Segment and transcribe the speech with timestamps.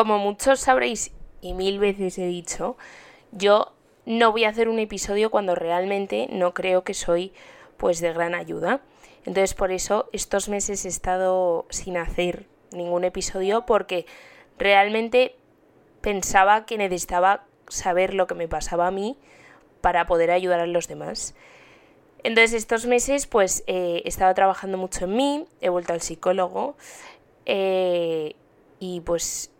[0.00, 1.12] Como muchos sabréis
[1.42, 2.78] y mil veces he dicho,
[3.32, 3.74] yo
[4.06, 7.34] no voy a hacer un episodio cuando realmente no creo que soy
[7.76, 8.80] pues de gran ayuda.
[9.26, 14.06] Entonces por eso estos meses he estado sin hacer ningún episodio porque
[14.56, 15.36] realmente
[16.00, 19.18] pensaba que necesitaba saber lo que me pasaba a mí
[19.82, 21.34] para poder ayudar a los demás.
[22.22, 26.74] Entonces estos meses pues eh, he estado trabajando mucho en mí, he vuelto al psicólogo
[27.44, 28.34] eh,
[28.78, 29.50] y pues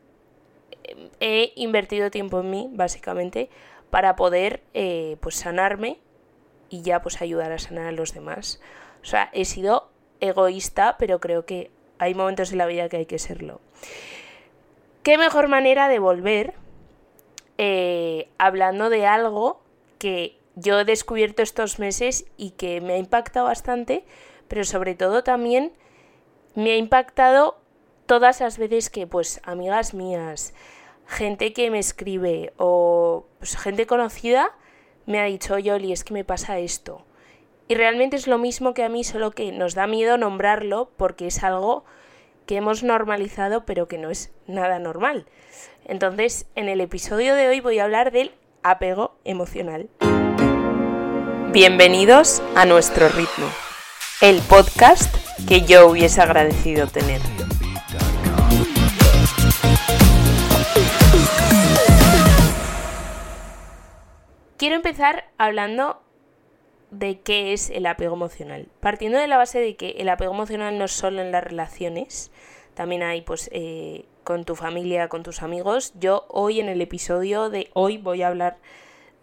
[1.20, 3.50] he invertido tiempo en mí básicamente
[3.90, 5.98] para poder eh, pues sanarme
[6.68, 8.60] y ya pues ayudar a sanar a los demás.
[9.02, 13.06] O sea, he sido egoísta, pero creo que hay momentos en la vida que hay
[13.06, 13.60] que serlo.
[15.02, 16.54] ¿Qué mejor manera de volver
[18.38, 19.60] hablando de algo
[19.98, 24.04] que yo he descubierto estos meses y que me ha impactado bastante,
[24.48, 25.72] pero sobre todo también
[26.54, 27.58] me ha impactado
[28.06, 30.54] todas las veces que pues amigas mías,
[31.10, 34.52] gente que me escribe o pues, gente conocida
[35.06, 37.04] me ha dicho, Yoli, es que me pasa esto.
[37.66, 41.26] Y realmente es lo mismo que a mí, solo que nos da miedo nombrarlo porque
[41.26, 41.84] es algo
[42.46, 45.26] que hemos normalizado pero que no es nada normal.
[45.84, 49.88] Entonces, en el episodio de hoy voy a hablar del apego emocional.
[51.52, 53.48] Bienvenidos a nuestro ritmo,
[54.20, 55.12] el podcast
[55.48, 57.20] que yo hubiese agradecido tener.
[64.60, 66.02] Quiero empezar hablando
[66.90, 68.68] de qué es el apego emocional.
[68.80, 72.30] Partiendo de la base de que el apego emocional no es solo en las relaciones,
[72.74, 75.94] también hay pues eh, con tu familia, con tus amigos.
[75.98, 78.58] Yo hoy en el episodio de hoy voy a hablar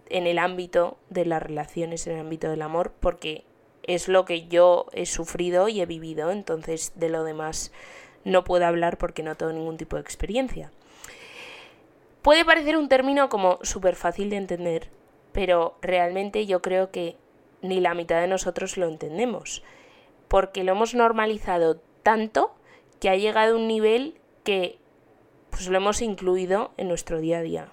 [0.10, 3.44] en el ámbito de las relaciones, en el ámbito del amor, porque
[3.84, 7.72] es lo que yo he sufrido y he vivido, entonces de lo demás
[8.24, 10.72] no puedo hablar porque no tengo ningún tipo de experiencia.
[12.24, 14.90] Puede parecer un término como súper fácil de entender,
[15.38, 17.16] pero realmente yo creo que
[17.62, 19.62] ni la mitad de nosotros lo entendemos,
[20.28, 22.56] porque lo hemos normalizado tanto
[23.00, 24.80] que ha llegado a un nivel que
[25.52, 27.72] pues lo hemos incluido en nuestro día a día.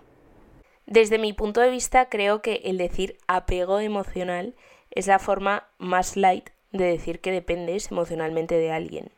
[0.84, 4.54] Desde mi punto de vista, creo que el decir apego emocional
[4.90, 9.10] es la forma más light de decir que dependes emocionalmente de alguien.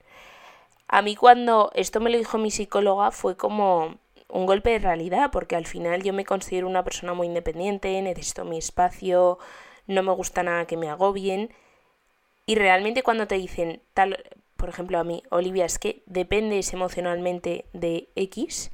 [0.87, 3.97] A mí cuando esto me lo dijo mi psicóloga fue como
[4.29, 8.45] un golpe de realidad, porque al final yo me considero una persona muy independiente, necesito
[8.45, 9.39] mi espacio,
[9.87, 11.51] no me gusta nada que me agobien.
[12.47, 14.23] Y realmente cuando te dicen, tal,
[14.57, 18.71] por ejemplo a mí, Olivia, es que dependes emocionalmente de X,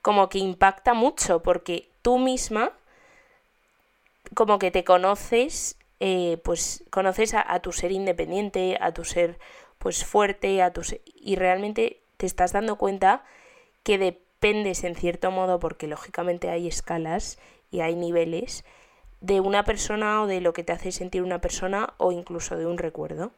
[0.00, 2.72] como que impacta mucho, porque tú misma
[4.34, 9.38] como que te conoces, eh, pues conoces a, tu ser independiente, a tu ser
[9.78, 10.82] pues fuerte, a tu
[11.14, 13.24] y realmente te estás dando cuenta
[13.82, 17.38] que dependes en cierto modo, porque lógicamente hay escalas
[17.70, 18.64] y hay niveles,
[19.20, 22.66] de una persona o de lo que te hace sentir una persona o incluso de
[22.66, 23.30] un recuerdo.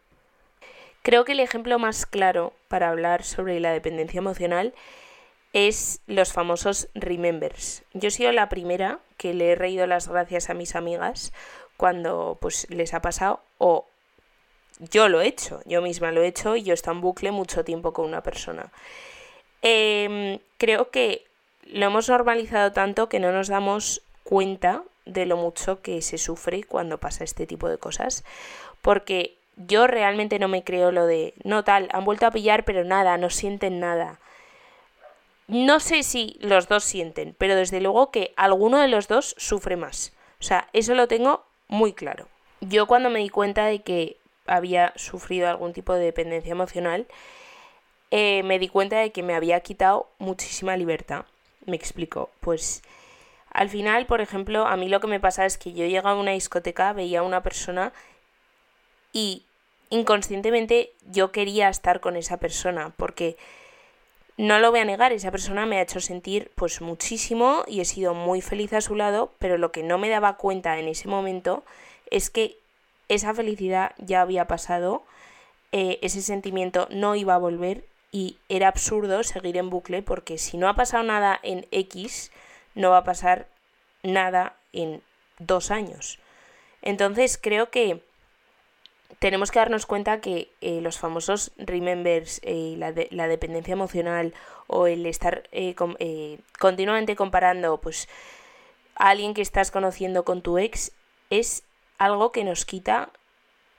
[1.02, 4.72] Creo que el ejemplo más claro para hablar sobre la dependencia emocional
[5.52, 7.84] es los famosos remembers.
[7.92, 11.34] Yo he sido la primera que le he reído las gracias a mis amigas
[11.76, 13.86] cuando pues les ha pasado o
[14.78, 17.62] yo lo he hecho, yo misma lo he hecho y yo he en bucle mucho
[17.62, 18.72] tiempo con una persona.
[19.66, 21.24] Em, creo que
[21.72, 26.64] lo hemos normalizado tanto que no nos damos cuenta de lo mucho que se sufre
[26.64, 28.24] cuando pasa este tipo de cosas.
[28.82, 32.84] Porque yo realmente no me creo lo de, no tal, han vuelto a pillar pero
[32.84, 34.20] nada, no sienten nada.
[35.48, 39.76] No sé si los dos sienten, pero desde luego que alguno de los dos sufre
[39.76, 40.12] más.
[40.40, 42.28] O sea, eso lo tengo muy claro.
[42.60, 47.06] Yo cuando me di cuenta de que había sufrido algún tipo de dependencia emocional,
[48.16, 51.24] eh, me di cuenta de que me había quitado muchísima libertad.
[51.66, 52.30] Me explico.
[52.38, 52.80] Pues
[53.50, 56.20] al final, por ejemplo, a mí lo que me pasa es que yo llegaba a
[56.20, 57.92] una discoteca, veía a una persona
[59.12, 59.42] y
[59.90, 63.36] inconscientemente yo quería estar con esa persona porque
[64.36, 67.84] no lo voy a negar, esa persona me ha hecho sentir pues muchísimo y he
[67.84, 71.08] sido muy feliz a su lado, pero lo que no me daba cuenta en ese
[71.08, 71.64] momento
[72.12, 72.58] es que
[73.08, 75.02] esa felicidad ya había pasado,
[75.72, 77.82] eh, ese sentimiento no iba a volver
[78.14, 82.30] y era absurdo seguir en bucle porque si no ha pasado nada en X,
[82.76, 83.48] no va a pasar
[84.04, 85.02] nada en
[85.40, 86.20] dos años.
[86.80, 88.04] Entonces creo que
[89.18, 94.32] tenemos que darnos cuenta que eh, los famosos remembers, eh, la, dependencia emocional
[94.68, 95.74] o el estar eh,
[96.60, 98.08] continuamente comparando pues,
[98.94, 100.92] a alguien que estás conociendo con tu ex
[101.30, 101.64] es
[101.98, 103.10] algo que nos quita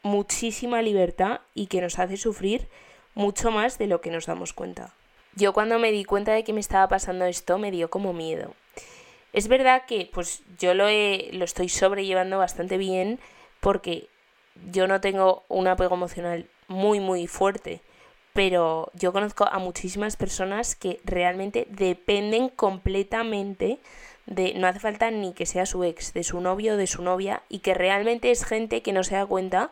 [0.03, 2.67] muchísima libertad y que nos hace sufrir
[3.15, 4.93] mucho más de lo que nos damos cuenta.
[5.35, 8.53] yo cuando me di cuenta de que me estaba pasando esto me dio como miedo.
[9.33, 13.19] Es verdad que pues yo lo, he, lo estoy sobrellevando bastante bien
[13.59, 14.07] porque
[14.71, 17.81] yo no tengo un apego emocional muy muy fuerte,
[18.31, 23.79] pero yo conozco a muchísimas personas que realmente dependen completamente
[24.25, 27.01] de no hace falta ni que sea su ex, de su novio o de su
[27.01, 29.71] novia y que realmente es gente que no se da cuenta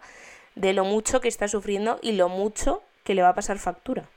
[0.55, 4.09] de lo mucho que está sufriendo y lo mucho que le va a pasar factura.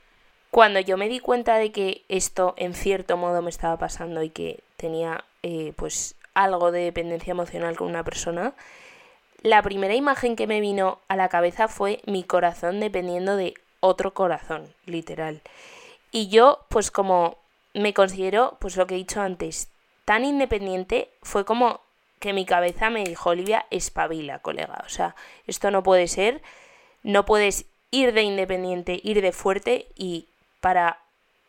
[0.51, 4.29] Cuando yo me di cuenta de que esto en cierto modo me estaba pasando y
[4.29, 8.53] que tenía eh, pues algo de dependencia emocional con una persona,
[9.41, 14.13] la primera imagen que me vino a la cabeza fue mi corazón dependiendo de otro
[14.13, 15.41] corazón, literal.
[16.11, 17.37] Y yo, pues como
[17.73, 19.69] me considero, pues lo que he dicho antes,
[20.05, 21.81] tan independiente, fue como
[22.19, 24.81] que mi cabeza me dijo, Olivia, espabila, colega.
[24.85, 26.41] O sea, esto no puede ser,
[27.03, 30.27] no puedes ir de independiente, ir de fuerte y
[30.61, 30.99] para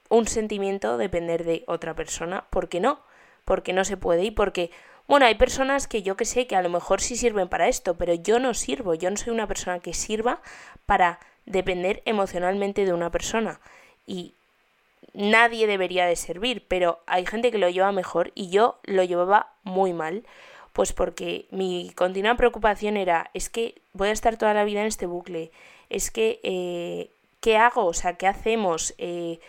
[0.08, 2.44] un sentimiento depender de otra persona.
[2.50, 3.00] ¿Por qué no?
[3.44, 4.70] Porque no se puede y porque,
[5.06, 7.96] bueno, hay personas que yo que sé que a lo mejor sí sirven para esto,
[7.96, 10.40] pero yo no sirvo, yo no soy una persona que sirva
[10.87, 13.61] para depender emocionalmente de una persona.
[14.06, 14.35] Y
[15.12, 19.52] nadie debería de servir, pero hay gente que lo lleva mejor y yo lo llevaba
[19.62, 20.25] muy mal.
[20.73, 24.87] Pues porque mi continua preocupación era, es que voy a estar toda la vida en
[24.87, 25.50] este bucle,
[25.91, 27.11] es que, eh,
[27.41, 27.85] ¿qué hago?
[27.85, 28.95] O sea, ¿qué hacemos?
[28.97, 29.41] Eh,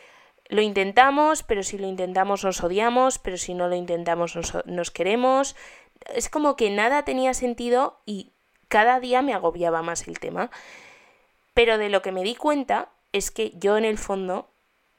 [0.50, 4.92] lo intentamos, pero si lo intentamos nos odiamos, pero si no lo intentamos nos, nos
[4.92, 5.56] queremos.
[6.14, 8.32] Es como que nada tenía sentido y
[8.68, 10.50] cada día me agobiaba más el tema.
[11.54, 14.50] Pero de lo que me di cuenta es que yo en el fondo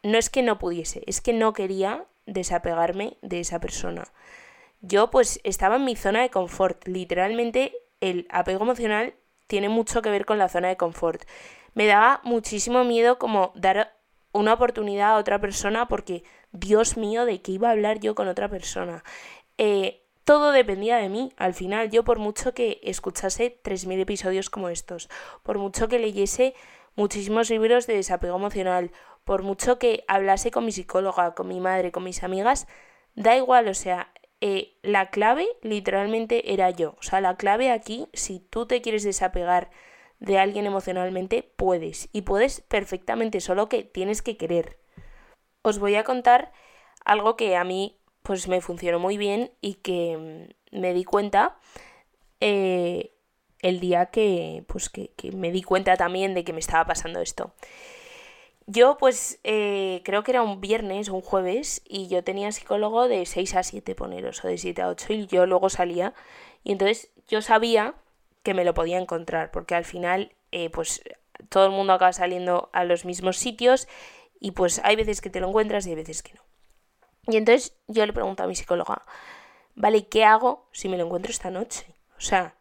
[0.02, 4.08] no es que no pudiese, es que no quería desapegarme de esa persona.
[4.82, 9.14] Yo pues estaba en mi zona de confort, literalmente el apego emocional
[9.50, 11.24] tiene mucho que ver con la zona de confort.
[11.74, 13.96] Me daba muchísimo miedo como dar
[14.30, 18.28] una oportunidad a otra persona porque, Dios mío, ¿de qué iba a hablar yo con
[18.28, 19.02] otra persona?
[19.58, 21.32] Eh, todo dependía de mí.
[21.36, 25.08] Al final, yo por mucho que escuchase 3.000 episodios como estos,
[25.42, 26.54] por mucho que leyese
[26.94, 28.92] muchísimos libros de desapego emocional,
[29.24, 32.68] por mucho que hablase con mi psicóloga, con mi madre, con mis amigas,
[33.16, 36.96] da igual, o sea, eh, la clave literalmente era yo.
[36.98, 39.70] O sea, la clave aquí, si tú te quieres desapegar
[40.18, 42.08] de alguien emocionalmente, puedes.
[42.12, 44.78] Y puedes perfectamente, solo que tienes que querer.
[45.62, 46.52] Os voy a contar
[47.04, 51.58] algo que a mí pues me funcionó muy bien y que mm, me di cuenta
[52.40, 53.12] eh,
[53.60, 57.20] el día que pues que, que me di cuenta también de que me estaba pasando
[57.20, 57.54] esto.
[58.66, 63.08] Yo pues eh, creo que era un viernes o un jueves y yo tenía psicólogo
[63.08, 66.14] de 6 a 7 poneros o de 7 a 8 y yo luego salía
[66.62, 67.94] y entonces yo sabía
[68.42, 71.02] que me lo podía encontrar porque al final eh, pues
[71.48, 73.88] todo el mundo acaba saliendo a los mismos sitios
[74.38, 76.42] y pues hay veces que te lo encuentras y hay veces que no.
[77.26, 79.04] Y entonces yo le pregunto a mi psicóloga,
[79.74, 81.94] vale, ¿qué hago si me lo encuentro esta noche?
[82.16, 82.54] O sea,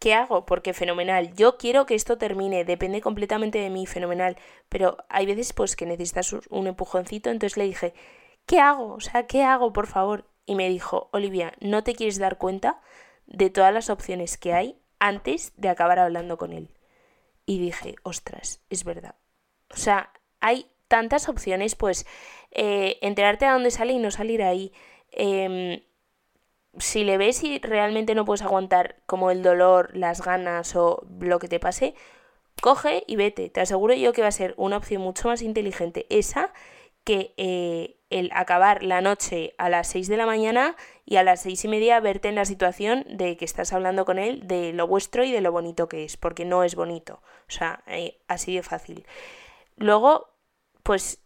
[0.00, 0.46] ¿qué hago?
[0.46, 4.36] Porque fenomenal, yo quiero que esto termine, depende completamente de mí, fenomenal,
[4.68, 7.94] pero hay veces pues que necesitas un empujoncito, entonces le dije,
[8.46, 8.94] ¿qué hago?
[8.94, 10.24] O sea, ¿qué hago, por favor?
[10.46, 12.80] Y me dijo, Olivia, ¿no te quieres dar cuenta
[13.26, 16.70] de todas las opciones que hay antes de acabar hablando con él?
[17.46, 19.16] Y dije, ostras, es verdad.
[19.70, 22.06] O sea, hay tantas opciones, pues
[22.52, 24.72] eh, enterarte a dónde sale y no salir ahí.
[25.12, 25.84] Eh,
[26.78, 31.38] si le ves y realmente no puedes aguantar como el dolor, las ganas o lo
[31.38, 31.94] que te pase,
[32.60, 33.50] coge y vete.
[33.50, 36.52] Te aseguro yo que va a ser una opción mucho más inteligente esa
[37.04, 40.76] que eh, el acabar la noche a las 6 de la mañana
[41.10, 44.18] y a las seis y media verte en la situación de que estás hablando con
[44.18, 47.20] él de lo vuestro y de lo bonito que es, porque no es bonito.
[47.48, 49.04] O sea, eh, así de fácil.
[49.76, 50.28] Luego,
[50.84, 51.20] pues,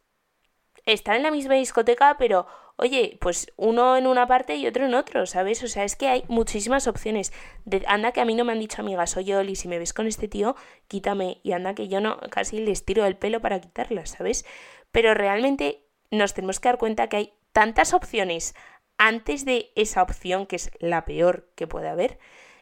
[0.87, 4.95] estar en la misma discoteca, pero oye, pues uno en una parte y otro en
[4.95, 5.63] otro, ¿sabes?
[5.63, 7.33] O sea, es que hay muchísimas opciones.
[7.65, 9.93] De, anda que a mí no me han dicho amigas, oye Oli, si me ves
[9.93, 10.57] con este tío,
[10.89, 11.41] quítame.
[11.43, 14.45] Y anda que yo no, casi les tiro el pelo para quitarlas, ¿sabes?
[14.93, 18.55] Pero realmente nos tenemos que dar cuenta que hay tantas opciones
[18.99, 22.19] antes de esa opción que es la peor que puede haber.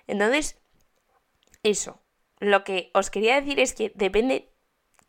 [0.07, 0.59] Entonces,
[1.62, 2.00] eso.
[2.38, 4.51] Lo que os quería decir es que depende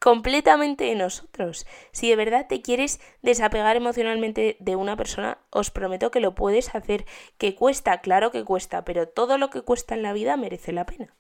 [0.04, 1.66] completamente de nosotros.
[1.94, 6.76] Si de verdad te quieres desapegar emocionalmente de una persona, os prometo que lo puedes
[6.76, 7.06] hacer.
[7.38, 10.86] Que cuesta, claro que cuesta, pero todo lo que cuesta en la vida merece la
[10.86, 11.14] pena.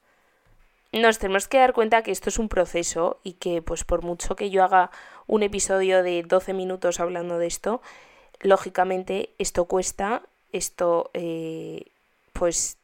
[0.91, 4.35] Nos tenemos que dar cuenta que esto es un proceso y que pues por mucho
[4.35, 4.91] que yo haga
[5.27, 7.81] un episodio de 12 minutos hablando de esto,
[8.41, 11.85] lógicamente esto cuesta, esto eh,
[12.33, 12.75] pues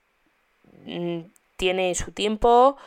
[0.86, 1.24] mm,
[1.58, 2.78] tiene su tiempo,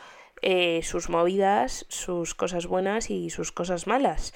[0.43, 4.33] eh, sus movidas, sus cosas buenas y sus cosas malas.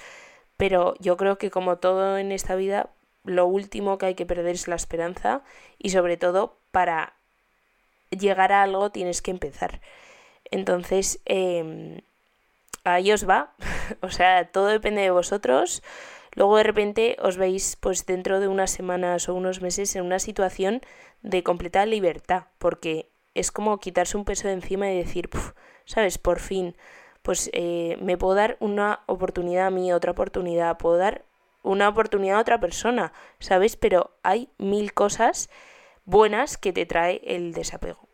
[0.56, 2.90] Pero yo creo que como todo en esta vida,
[3.24, 5.42] lo último que hay que perder es la esperanza
[5.78, 7.12] y sobre todo para
[8.10, 9.80] llegar a algo tienes que empezar.
[10.50, 12.00] Entonces, eh,
[12.84, 13.52] ahí os va.
[14.00, 15.82] o sea, todo depende de vosotros.
[16.34, 20.18] Luego de repente os veis pues dentro de unas semanas o unos meses en una
[20.18, 20.80] situación
[21.22, 25.28] de completa libertad, porque es como quitarse un peso de encima y decir,
[25.88, 26.18] ¿sabes?
[26.18, 26.76] Por fin,
[27.22, 31.24] pues eh, me puedo dar una oportunidad a mí, otra oportunidad, puedo dar
[31.62, 33.76] una oportunidad a otra persona, ¿sabes?
[33.76, 35.50] Pero hay mil cosas
[36.04, 38.07] buenas que te trae el desapego.